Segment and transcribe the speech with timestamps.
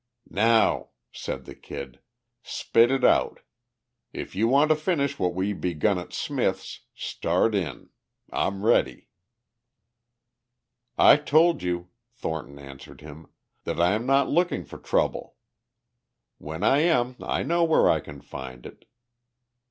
[0.31, 1.99] "Now," said the Kid,
[2.41, 3.41] "spit it out.
[4.13, 7.89] If you want to finish what we begun at Smith's start in.
[8.33, 9.09] I'm ready."
[10.97, 13.27] "I told you," Thornton answered him,
[13.65, 15.35] "that I am not looking for trouble.
[16.39, 18.85] When I am I know where I can find it."